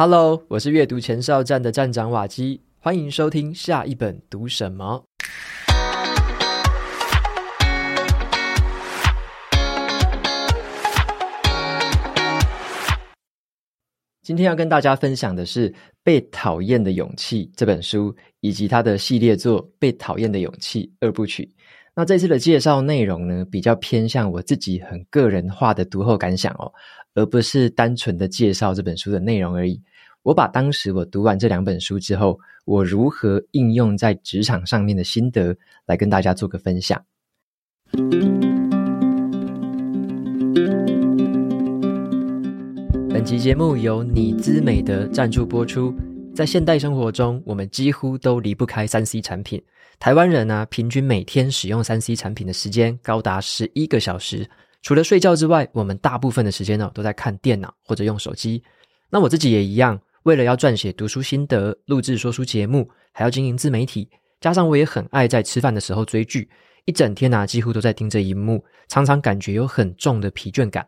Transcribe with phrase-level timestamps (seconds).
[0.00, 5.04] Hello，我是阅读前哨站的站长瓦基，欢迎收听下一本读什么。
[14.22, 15.68] 今天要跟大家分享的是
[16.04, 21.52] 《被讨厌的勇气》这本书，以及它的系列作《被讨厌的勇气》二部曲。
[21.96, 26.72] 那这次的介绍内容呢，比较偏向我自己很个人化的读后感想哦，
[27.14, 29.80] 而不是单纯的介绍这本书的内容而已。
[30.22, 37.02] 我把当时我读完这两本书之后，我如何应用在职场上面的心得，来跟大家做个分享。
[43.08, 45.94] 本集节目由你姿美德赞助播出。
[46.34, 49.60] 在现代生活中，我们几乎都离不开三 C 产品。
[49.98, 54.48] 台湾人呢、平均每天使用三 C 产品的时间高达十一个小时。
[54.82, 58.62] 除了睡觉之外，我们大部分的时间呢，都在看电脑或者用手机。
[59.10, 64.08] 那我自己也一样，为了要撰写读书心得、录制说书节目，还要经营自媒体，
[64.40, 66.48] 加上我也很爱在吃饭的时候追剧，
[66.84, 70.86] 一整天呢、几乎都在盯着荧幕，常常感觉有很重的疲倦感。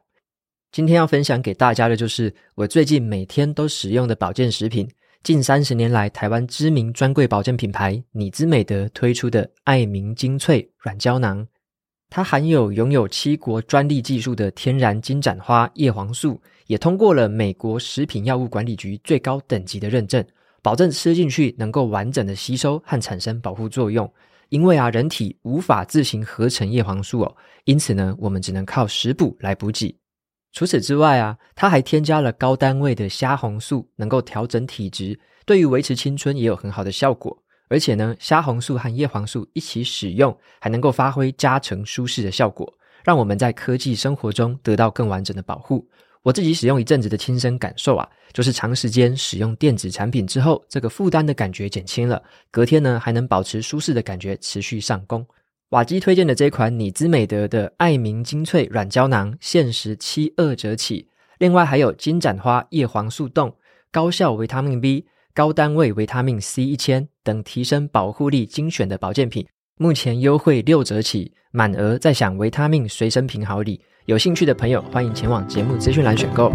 [0.70, 4.88] 今天要分享给大家的就是我最近每天都使用的保健食品。
[5.22, 11.46] 近三十年来，台湾知名专柜保健品牌你姿美德推出的爱明精粹软胶囊，
[12.10, 20.22] 它含有拥有七国专利技术的天然金盏花叶黄素，也通过了美国食品药物管理局最高等级的认证，
[20.60, 24.12] 保证吃进去能够完整的吸收和产生保护作用。
[24.48, 29.96] 因为啊，人体无法自行合成叶黄素哦，因此呢，我们只能靠食补来补给。
[30.52, 35.16] 除此之外啊，它还添加了高单位的虾红素，能够调整体质，
[35.46, 37.40] 对于维持青春也有很好的效果。
[37.70, 42.70] 而且呢，虾红素和叶黄素一起使用，还能够发挥加成舒适的效果，
[43.04, 45.88] 让我们在科技生活中得到更完整的保护。
[46.22, 55.24] 我自己使用一阵子的亲身感受啊，就是长时间使用电子产品之后，这个负担的感觉减轻了，隔天呢还能保持舒适的感觉，持续上工。
[55.70, 61.08] 瓦基推荐的这款你姿美德的爱明精粹软胶囊，限时七二折起。
[61.38, 63.54] 另外还有金盏花叶黄素冻、
[63.92, 69.46] 高效维他命 B、高单位维他命 C 一千等提升保护力精选的保健品，
[69.76, 73.80] 目前优惠六折起，满额再享维他命随身瓶好礼。
[74.06, 76.50] 有兴趣的朋友欢迎前往节目资讯栏选购。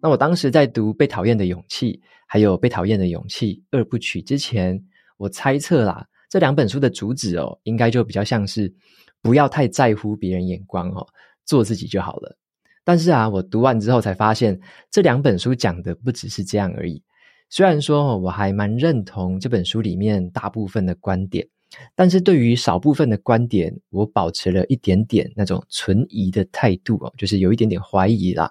[0.00, 1.92] 那我当时在读《被讨厌的勇气》
[2.28, 4.80] 还有《被讨厌的勇气》二部曲之前。
[5.16, 8.72] 我猜测啦，这两本书的主旨哦，应该就比较像是
[9.20, 11.06] 不要太在乎别人眼光哦，
[11.46, 12.36] 做自己就好了。
[12.84, 14.60] 但是啊，我读完之后才发现，
[14.90, 17.02] 这两本书讲的不只是这样而已。
[17.48, 21.46] 虽然说我还蛮认同这本书里面大部分的观点，
[21.94, 28.50] 但是对于少部分的观点，我保持了一点点那种存疑的态度哦，就是有一点点怀疑啦。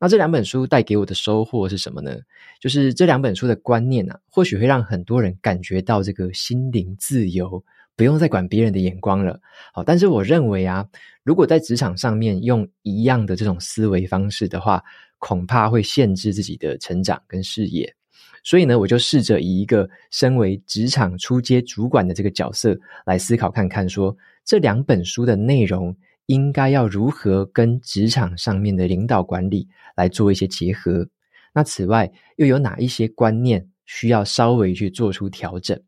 [0.00, 2.16] 那这两本书带给我的收获是什么呢？
[2.60, 7.64] 就是这两本书的观念啊，或许会让很多人感觉到这个心灵自由，
[7.98, 9.38] 不用再管别人的眼光了。
[9.74, 10.86] 好，但是我认为啊，
[11.22, 14.82] 如果在职场上面用一样的这种思维方式的话，
[15.18, 17.94] 恐怕会限制自己的成长跟视野。
[18.42, 25.94] 所以呢，我就试着以一个身为职场初阶主管的这个角色来思考看看，说这两本书的内容。
[26.28, 29.66] 应该要如何跟职场上面的领导管理
[29.96, 31.08] 来做一些结合？
[31.54, 35.80] 那此外又有哪一些观念需要稍微去做出调整？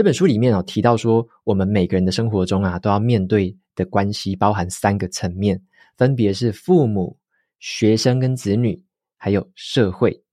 [0.00, 5.60] 这本书里面哦提到说，我们每个人的生活中啊都要面对的关系包含三个层面，
[5.98, 7.18] 分别是父母、
[7.58, 8.82] 学生跟子女，
[9.18, 10.24] 还有社会。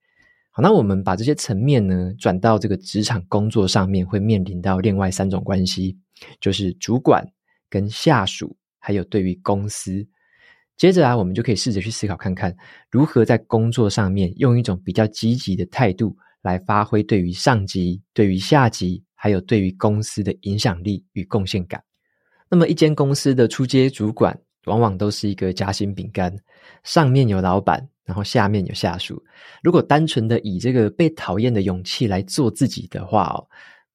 [0.51, 5.97] 好，那我们把这些层面呢转到这个职场工作上面，会面临到另外三种关系，
[6.39, 7.29] 就是主管
[7.69, 8.55] 跟下属。
[8.79, 10.07] 还有对于公司，
[10.78, 12.55] 接着啊，我们就可以试着去思考看看，
[12.89, 21.83] 如何在工作上面用一种比较积极的态度来发挥对于上级、对于下级，还有对于公司的影响力与贡献感。
[22.50, 26.33] 那么，一间公司的初阶主管往往都是一个夹心饼干，
[26.85, 29.22] 上面有老板，然后下面有下属。
[29.61, 33.46] 如果单纯的以这个被讨厌的勇气来做自己的话哦。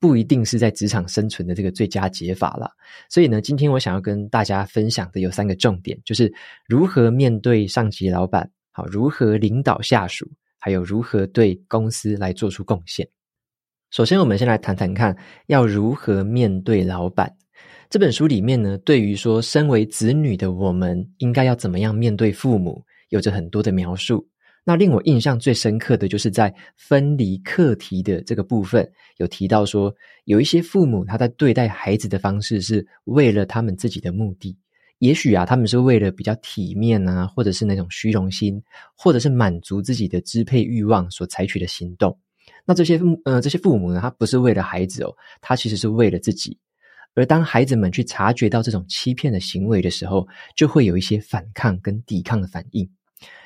[0.02, 2.68] 不一定是在职场生存的这个最佳解法了，
[3.08, 6.34] 所以呢，今天我想要跟大家分享的有三个重点，就是
[6.66, 10.28] 如何面对上级老板，好，如何领导下属，
[10.58, 13.08] 还有如何对公司来做出贡献。
[13.92, 15.14] 首先，我们先来谈谈看，
[15.48, 17.30] 要如何面对老板。
[17.90, 24.26] 这本书里面呢，对于说身为子女的我们，应该要怎么样面对父母，有着很多的描述。
[24.64, 29.94] 那令我印象最深刻的就是在分离课题的这个部分，有提到说，
[30.24, 34.56] 有一些父母他在对待孩子的方式是为了他们自己的目的，
[35.00, 38.58] 也许啊，他们是为了比较体面啊，或者是那种虚荣心，
[38.96, 42.18] 或者是满足自己的支配欲望所采取的行动。
[42.64, 46.58] 那这些呃这些父母呢，他不是为了孩子哦，他其实是为了自己。
[47.14, 50.26] 而当孩子们去察觉到这种欺骗的行为的时候，
[50.56, 52.88] 就会有一些反抗跟抵抗的反应。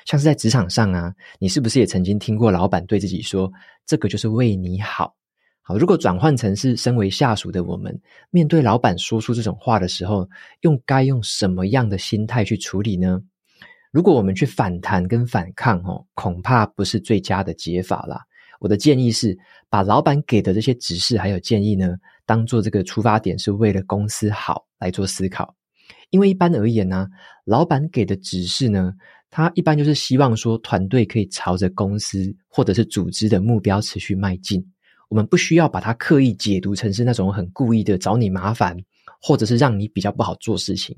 [0.05, 3.51] 像是在职场上啊，你是不是也曾经听过老板对自己说
[3.85, 5.15] ：“这个就是为你好。”
[5.61, 7.99] 好，如果转换成是身为下属的我们，
[8.29, 10.29] 面对老板说出这种话的时候，
[10.61, 13.21] 用该用什么样的心态去处理呢？
[13.91, 18.23] 如果我们去反弹跟反抗，哦，恐怕不是最佳的解法啦。
[18.59, 19.37] 我的建议是，
[19.69, 21.95] 把老板给的这些指示还有建议呢，
[22.25, 25.55] 当做这个出发点是为了公司好来做思考。
[26.09, 27.07] 因为一般而言呢，
[27.45, 28.93] 老板给的指示呢，
[29.29, 34.65] 他一般就是希望说团队可以朝着公司或者是组织的目标持续迈进。
[35.09, 38.77] 我们不需要把它刻意解读成是那种很故意的找你麻烦，
[39.21, 40.97] 或者是让你比较不好做事情。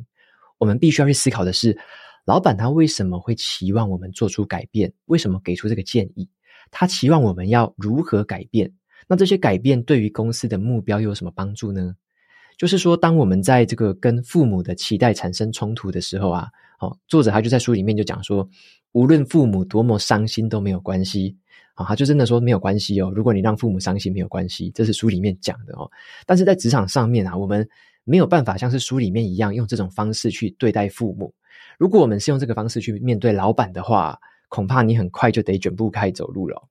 [0.57, 1.77] 我们必须要去思考的是，
[2.25, 4.91] 老板他为什么会期望我们做出改变？
[5.06, 6.27] 为什么给出这个建议？
[6.71, 8.71] 他期望我们要如何改变？
[9.07, 11.95] 那这些改变对于公司的目标又有什么帮助呢？
[12.57, 16.48] 就是说，当我们在这个跟父母的期待产生冲突的时候啊，
[16.80, 18.48] 哦，作者他就在书里面就讲说，
[18.92, 21.38] 无论父母多么伤心都没有关系。
[21.75, 23.10] 啊，他就真的说没有关系哦。
[23.16, 25.89] 如果你让父母伤心，没有关系，这是书里面讲的哦。
[26.25, 27.66] 但是在职场上面啊，我们
[28.04, 31.33] 没有办法像是书里面一样用这种方式去对待父母。
[31.77, 36.61] 如果我们是用这个方式去面对老板的话，恐怕你很快就得卷步开走路了。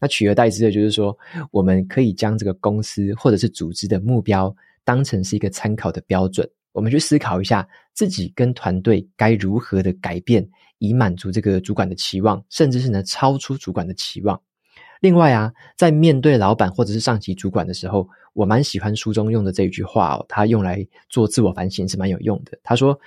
[0.00, 1.16] 那取而代之的就是说，
[1.50, 4.54] 我们可以将这个公司或者是组织的目标
[4.84, 10.48] 当成是一个参考的标准，我们去思考一下自己跟团队该如何的改变，
[10.78, 14.40] 以满足这个主管的期望，甚至是呢超出主管的期望。
[15.00, 22.58] 另外啊，在面对老板或者是上级主管的时候，我蛮喜欢书中用的这一句话哦，他用来做自我反省是蛮有用的。
[22.62, 22.98] 他说：“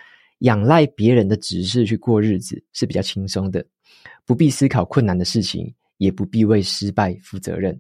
[0.41, 3.65] 仰赖别人的指示去过日子是比较轻松的，
[4.25, 7.79] 不必思考困难的事情，也不必为失败负责任。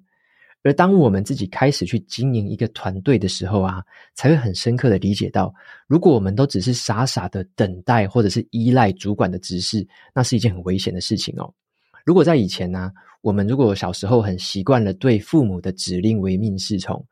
[0.63, 5.51] 而当我们自己开始去经营一个团队的时候啊，才会很深刻的理解到，
[5.87, 11.51] 如果我们都只是傻傻的等待或者是依赖主管的指示，那是一件很危险的事情哦。
[12.05, 17.03] 如果在以前呢、啊，我们如果小时候很习惯了对父母的指令唯命是从，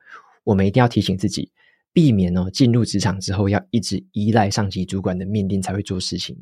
[0.43, 1.51] 我们一定要提醒自己，
[1.93, 6.37] 避免哦进入职场之后要一直依赖上级主管的命令才会做事情。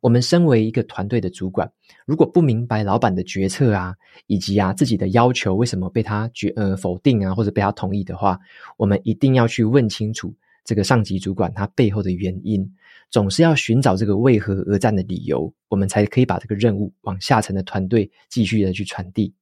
[0.00, 1.70] 我们身为一个团队的主管，
[2.06, 3.94] 如果不明白老板的决策啊，
[4.26, 8.38] 以及啊自己的要求为什么被他决呃否定啊，或者被他同意的话，
[8.78, 12.66] 我们一定要去问清楚这个上级主管他背后的原因。
[13.10, 19.34] 总是要寻找这个为何而战的理由，我们才可以把这个任务往下层的团队继续的去传递。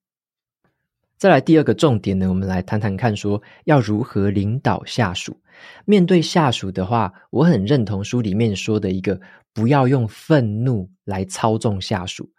[1.18, 5.36] 再来第二个重点呢，我们来谈谈看，说要如何领导下属。
[5.84, 9.20] 面对下属的话，我很认同书里面说的一个，
[9.52, 12.30] 不要用愤怒来操纵下属。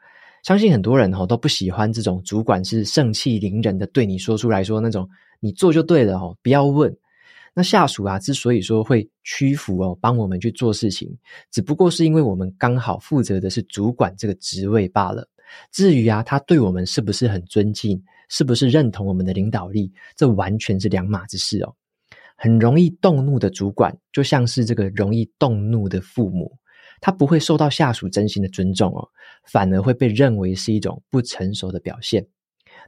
[0.44, 5.06] 相信很多人吼都不喜欢这种主管是盛气凌人的对你说出来说那种
[5.42, 6.96] 你做就对了吼，不要问。
[7.54, 11.14] 那下属啊，之所以说会屈服哦，帮我们去做事情，
[11.52, 15.28] 只不过是因为我们刚好负责的是主管这个职位罢了。
[15.70, 21.76] 至于啊，他对我们是不是很尊敬，是不是认同我们的领导力，这完全是两码子事哦。
[22.38, 26.58] 很容易动怒的主管，就像是这个容易动怒的父母，
[27.02, 29.06] 他不会受到下属真心的尊重哦，
[29.46, 32.26] 反而会被认为是一种不成熟的表现。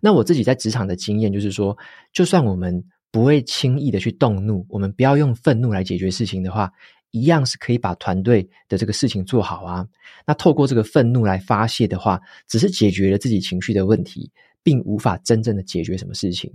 [0.01, 1.77] 那我自己在职场的经验就是说，
[2.13, 2.81] 就算我们
[3.11, 6.71] 不会轻易的去动怒，我们不要用愤怒来解决事情的话，
[7.11, 9.87] 一样是可以把团队的这个事情做好啊。
[10.25, 14.31] 那透过这个愤怒来发泄的话，只是解决了自己情绪的问题，
[14.63, 16.51] 并无法真正的解决什么事情。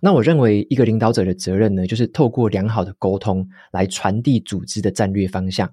[0.00, 5.68] 那我认为一个领导者的责任呢，就是透过良好的沟通来传递组织的战略方向，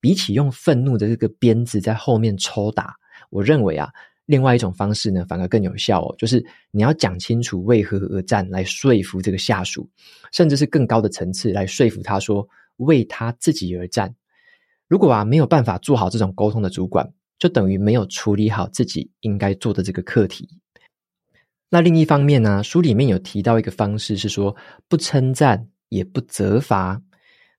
[0.00, 2.94] 比起用愤怒的这个鞭子在后面抽打，
[3.30, 3.88] 我认为啊。
[4.26, 9.86] 另外一种方式呢，反而更有效哦，就是你要讲清楚为何而战，来说服这个下属，
[10.32, 14.14] 甚至是更高的层次来说服他说为他自己而战。
[14.88, 20.48] 如果啊没有办法做好这种沟通的主管，就等于没有处理好自己应该做的这个课题。
[21.70, 24.54] 那另一方面呢，书里面有提到一个方式是说
[24.88, 27.00] 不称赞也不责罚，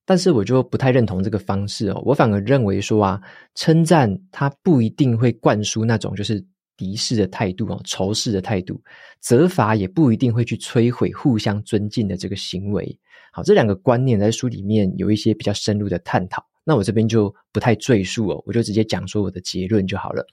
[0.06, 3.22] 但是我就不太认同这个方式哦，我反而认为说啊，
[3.56, 6.46] 称赞它不一定会灌输那种就是。
[6.76, 8.82] 敌视的态度哦，仇视的态度，
[9.22, 13.00] 责罚也不一定会去摧毁互相尊敬的这个行为。
[13.36, 16.46] 好，这两个观念在书里面有一些比较深入的探讨。
[16.64, 20.24] 那我这边就不太赘述哦，我就直接讲说我的结论就好了。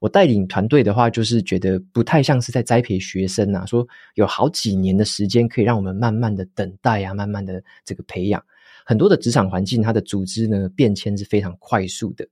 [0.00, 3.84] 我带领团队的话，就是觉得不太像是在栽培学生啊，说
[4.14, 8.40] 有好几年的时间可以让我们慢慢的等待啊，慢慢的这个培养，
[8.86, 12.24] 很多的职场环境，它的组织呢变迁是非常快速的，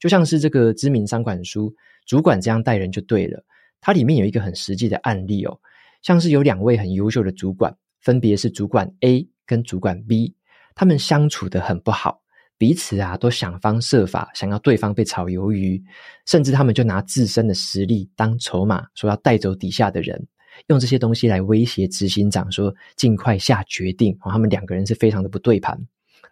[0.00, 1.70] 就像是这个知名商管书
[2.04, 3.38] 《主管这样带人就对了》，
[3.80, 5.56] 它里面有一个很实际的案例哦，
[6.02, 10.34] 像是有两位很优秀的主管，分别是主管 A 跟主管 B，
[10.74, 12.20] 他们相处得很不好，
[12.56, 15.82] 彼此啊都想方设法想要对方被炒鱿鱼，
[16.26, 20.26] 甚至他们就拿自身的实力当筹码，说要带走底下的人。
[20.66, 24.12] 用这些东西来威胁执行长，说尽快下决定。
[24.22, 25.78] 哦，他们两个人是非常的不对盘。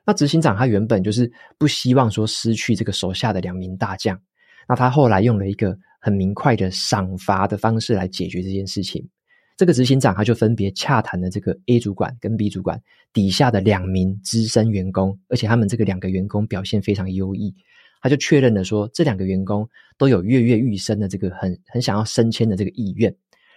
[0.05, 4.21] 那执行长他原本就是不希望说失去这个手下的两名大将。
[4.69, 9.09] 那他后来用了一个很明快的赏罚的方式来解决这件事情。
[9.57, 12.81] 这个执行长他就分别洽谈了这个 A 主管跟 B 主管
[13.13, 17.55] 底下的两名资深员工，而且他们这个两个员工表现非常优异。
[18.03, 23.13] 他就确认了说，这两个员工都有跃跃欲升的这个很很想要升迁的这个意愿。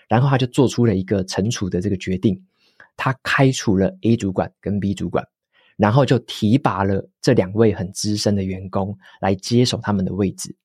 [0.08, 2.42] 然后他就做出了一个惩处的这个决定，
[2.98, 5.24] 他开除了 A 主管跟 B 主管，
[5.78, 10.56] 然后就提拔了这两位很资深的员工来接手他们的位置。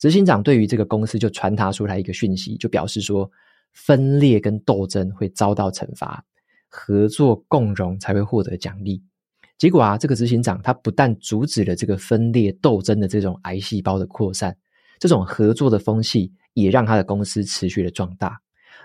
[0.00, 3.30] 执行长对于这个公司就传达出来一个讯息，就表示说，
[3.72, 6.24] 分裂跟斗争会遭到惩罚，
[6.68, 9.02] 合作共荣才会获得奖励。
[9.58, 14.56] 结果啊，这个执行长他不但阻止了这个分裂斗争的这种癌细胞的扩散，
[14.98, 18.40] 这种合作的风气也让他的公司持续的壮大。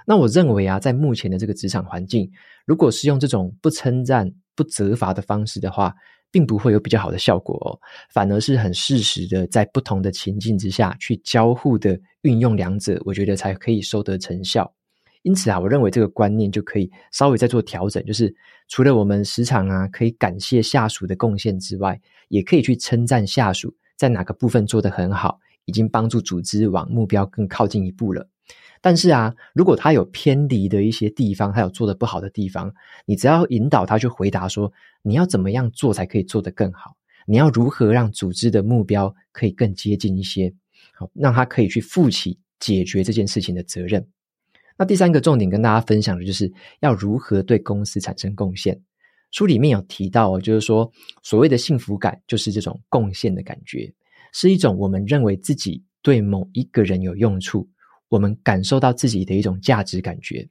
[0.05, 2.29] 那我认为啊，在目前的这个职场环境，
[2.65, 5.95] 如果是用这种不称赞、不责罚的方式的话，
[6.29, 7.79] 并不会有比较好的效果哦，
[8.13, 14.74] 反而是很适时的在不同的情境之下去交互的运用两者，我觉得才可以收得成效。
[15.25, 18.31] 因此啊，我认为这个观念就可以稍微再做调整，就是
[18.67, 28.29] 除了我们时常啊可以感谢下属的贡献之外，也可以去称赞下属在哪个部分做得很好，已经帮助组织往目标更靠近一步了。
[28.81, 32.71] 但是啊，如果他有偏离的一些地方，他有做得不好的地方，
[33.07, 36.95] 你只要引导他去回答说，你要怎么样做才可以做得更好？
[37.25, 40.53] 你要如何让组织的目标可以更接近一些？
[40.93, 44.07] 好，让他可以去负起解决这件事情的责任。
[44.77, 46.51] 那第三个重点跟大家分享的就是
[46.81, 48.79] 要如何对公司产生贡献。
[49.31, 50.89] 书里面有提到哦，就是说
[51.23, 53.93] 所谓的幸福感，就是这种贡献的感觉，
[54.31, 57.67] 是一种我们认为自己对某一个人有用处。
[58.07, 60.47] 我们感受到自己的一种价值感觉。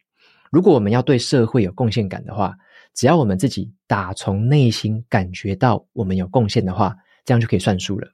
[0.50, 2.54] 如果我们要对社会有贡献感的话，
[2.94, 8.08] 只要我们自己打从内心感觉到我们有贡献的话，这样就可以算数了。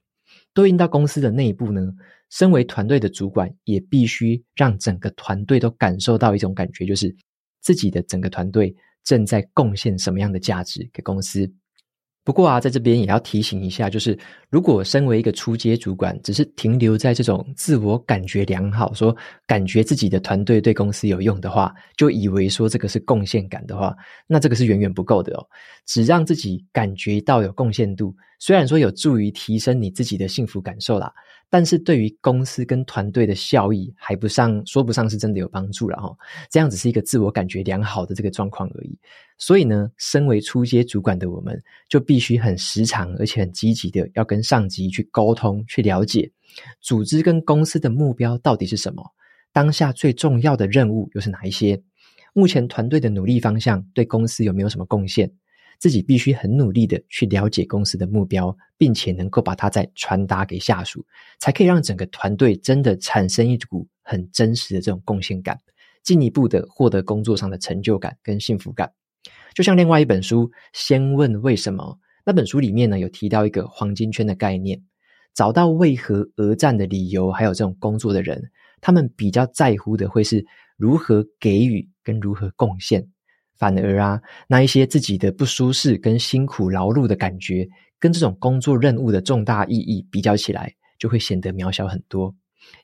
[0.53, 1.81] 对应到公司的内部呢，
[2.31, 7.15] 身为团队的主管，也必须让整个团队都感受到一种感觉，就是
[7.61, 11.53] 自己的整个团队正在贡献什么样的价值给公司。
[12.23, 14.17] 不过啊，在这边也要提醒一下，就是
[14.51, 23.97] 如果身为一个初阶主管，只是停留在这种自我感觉良好，说感觉自己的团队对公司有用的话，就以为说这个是贡献感的话，
[24.27, 25.47] 那这个是远远不够的哦。
[25.87, 31.13] 只让自己感觉到有贡献度，虽然说有助于提升你自己的幸福感受啦。
[31.53, 36.17] 但是对于公司跟团队的效益还不上，说不上是真的有帮助了哈。
[36.49, 38.97] 这样只是一个自我感觉良好的这个状况而已。
[39.37, 46.31] 所以呢，身为初阶主管的我们，就必须很时常而且很积极的要跟上级去沟通，去了解
[46.81, 49.03] 组织跟公司的目标到底是什么，
[49.53, 51.83] 当下最重要的任务又是哪一些，
[52.33, 55.33] 目前团队的努力方向对公司有没有什么贡献。
[55.81, 61.05] 自己必须很努力的去了解公司的目标，并且能够把它再传达给下属，
[61.39, 65.59] 才可以让整个团队真的产生一股很真实的这种贡献感，
[66.05, 68.93] 进一步的获得工作上的成就感跟幸福感。
[69.55, 71.83] 就像另外一本书《先问为什么》，
[72.27, 74.83] 那本书里面呢，有提到一个黄金圈的概念，
[75.35, 78.51] 找到为何而战的理由，还有这种工作的人，
[78.83, 80.45] 他们比较在乎的会是
[80.77, 83.09] 如何给予跟如何贡献。
[83.61, 92.35] 反而啊，那一些自己的不舒适跟辛苦劳碌的感觉，跟这种工作任务的重大意义比较起来，就会显得渺小很多。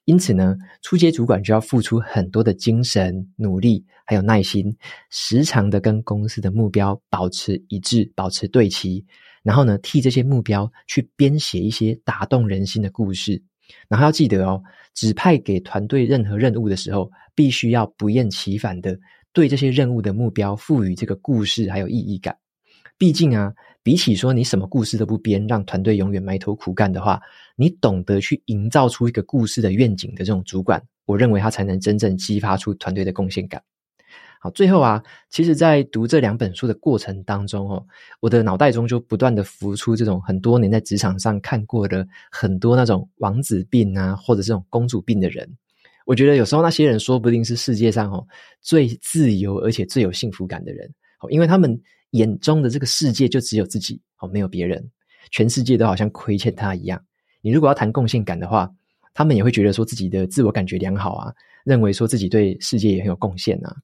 [0.05, 4.77] 因此呢，初阶主管就要付出很多的精神、努力，还有耐心，
[5.09, 9.03] 时常的跟公司的目标保持一致，保持对齐。
[9.43, 13.43] 然后呢，替这些目标去编写一些打动人心的故事。
[13.89, 14.63] 然后要记得哦，
[14.95, 18.99] 指派给团队任何任务的时候，必须要不厌其烦的。
[19.37, 22.35] 对这些任务的目标赋予这个故事还有意义感。
[22.97, 23.53] 毕竟啊，
[23.83, 27.21] 比起说你什么故事都不编，让团队永远埋头苦干的话，
[27.55, 33.63] 你懂得去营造出一个故事的愿景的这种主管，我认为他才能真正激发出团队的贡献感。
[34.41, 37.87] 好，最后啊，其实，在读这两本书的过程当中哦，
[38.21, 45.47] 我的脑袋中就不断的浮出这种很多年在职场上看过的很多那种王子病啊，或者这种公主病的人。
[46.07, 48.25] 我觉得有时候那些人说不定是世界上哦
[48.63, 50.89] 最自由而且最有幸福感的人，
[51.31, 51.79] 因为他们
[52.13, 54.89] 眼中的这个世界就只有自己哦，没有别人，
[55.33, 57.05] 全世界都好像亏欠他一样。
[57.43, 58.71] 你如果要谈共性感的话，
[59.13, 61.33] 他们也会觉得说自己的自我感觉良好啊，
[61.65, 63.75] 认为说自己对世界也很有贡献啊。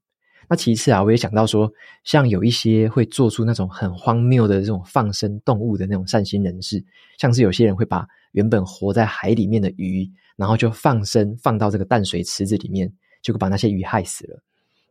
[0.53, 1.73] 那其次啊，我也想到说，
[2.05, 6.85] 像有一些会做出那种很荒谬的这种放生动物的那种善心人士，
[7.17, 10.07] 像是有些人会把原本活在海里面的鱼，
[10.37, 12.93] 然后就放生放到这个淡水池子里面，
[13.23, 14.43] 结果把那些鱼害死了。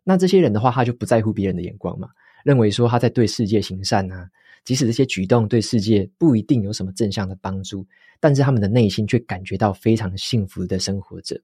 [0.04, 2.10] 那这些人的话，他就不在乎别人的眼光嘛，
[2.44, 4.28] 认为说他在对世界行善啊，
[4.66, 7.86] 即使这些举动对世界不一定有什么正向的帮助，
[8.20, 11.40] 但是他们的内心却感觉到非常幸福的生活着。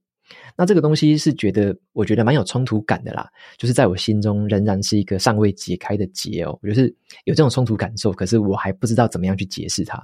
[0.57, 6.93] 那这个东西是觉得，我觉得蛮有冲突感的啦，就是在我心中仍然是一个尚未解开的结哦，我就是
[7.25, 10.01] 有这种冲突感受，可是我还不知道怎么样去解释它。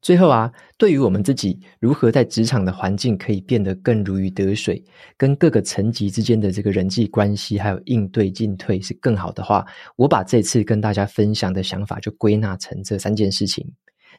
[0.00, 4.82] 最后啊，对于我们自己如何在职场的环境可以变得更如鱼得水，
[5.16, 13.64] 跟各个层级之间的这个人际关系还有应对进退是更好的话，我把这次跟大家分享的想法就归纳成这三件事情。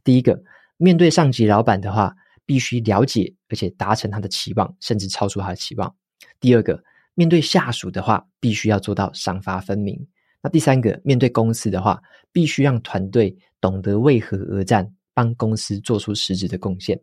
[0.06, 0.42] 第一个，
[0.78, 5.96] 面对上级老板的话，必须了解而且达成他的期望，甚至超出他的期望。
[6.40, 6.84] 第二个，
[7.14, 10.08] 面对下属的话，必须要做到赏罚分明。
[10.42, 14.94] 那第三个，面对公司的话，必须让团队懂得为何而战。
[15.16, 17.00] 帮公司做出实质的贡献。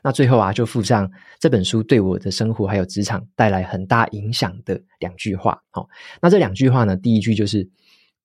[0.00, 5.60] 那最后啊，就附上这本书对我的生活还有职场带来很大影响的两句话。
[5.70, 5.88] 好，
[6.22, 7.68] 那这两句话呢，第一句就是：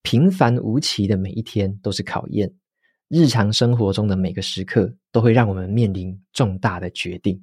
[0.04, 2.54] 平凡无奇的每一天都是考验，
[3.08, 7.42] 日常生活中的每个时刻都会让我们面临重大的决定。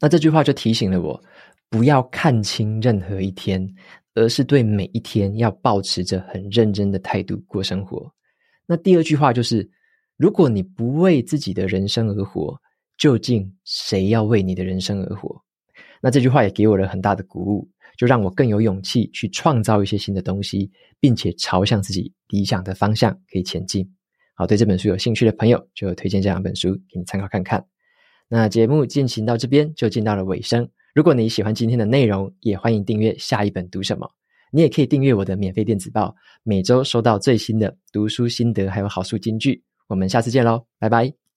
[0.00, 1.22] 那这句话就提醒了我，
[1.68, 3.68] 不要看清任何一天，
[4.14, 8.10] 而是对每一天要保持着很认真的态度过生活。
[8.64, 9.70] 那第二句话就是。
[10.20, 12.60] 如果你不为自己的人生而活，
[12.96, 15.40] 究竟谁要为你的人生而活？
[16.02, 23.88] 那这句话也给我了很大的鼓舞，就让我更有勇气去创造一些新的东西，并且朝向自己理想的方向可以前进。
[24.38, 27.66] 好，对这本书有兴趣的朋友，就推荐这两本书给你参考看看。
[28.28, 30.68] 那节目进行到这边就进到了尾声。
[30.94, 34.08] 如果你喜欢今天的内容，也欢迎订阅下一本读什么。
[34.52, 39.60] 你也可以订阅我的免费电子报，每周收到最新的读书心得还有好书金句。
[39.88, 41.27] 我们下次见喽，拜拜。